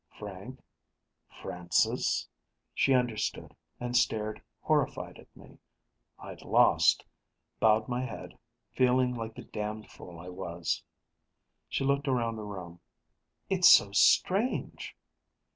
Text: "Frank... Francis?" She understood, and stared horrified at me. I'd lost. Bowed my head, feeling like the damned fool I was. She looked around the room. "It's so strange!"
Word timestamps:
"Frank... 0.17 0.59
Francis?" 1.43 2.27
She 2.73 2.91
understood, 2.95 3.55
and 3.79 3.95
stared 3.95 4.41
horrified 4.59 5.19
at 5.19 5.37
me. 5.37 5.59
I'd 6.17 6.41
lost. 6.41 7.05
Bowed 7.59 7.87
my 7.87 8.01
head, 8.03 8.35
feeling 8.73 9.13
like 9.13 9.35
the 9.35 9.43
damned 9.43 9.91
fool 9.91 10.19
I 10.19 10.29
was. 10.29 10.81
She 11.69 11.83
looked 11.83 12.07
around 12.07 12.35
the 12.37 12.41
room. 12.45 12.79
"It's 13.47 13.69
so 13.69 13.91
strange!" 13.91 14.97